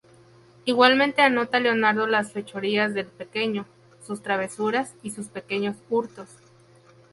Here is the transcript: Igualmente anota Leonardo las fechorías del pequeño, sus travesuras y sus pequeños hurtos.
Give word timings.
Igualmente 0.65 1.21
anota 1.21 1.59
Leonardo 1.59 2.07
las 2.07 2.31
fechorías 2.31 2.95
del 2.95 3.05
pequeño, 3.05 3.67
sus 4.01 4.23
travesuras 4.23 4.95
y 5.03 5.11
sus 5.11 5.27
pequeños 5.27 5.77
hurtos. 5.91 6.27